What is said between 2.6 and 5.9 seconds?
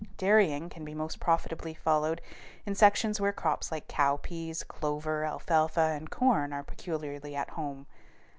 in sections where crops like cowpeas, clover, alfalfa,